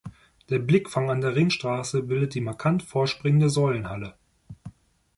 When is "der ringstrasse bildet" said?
1.21-2.33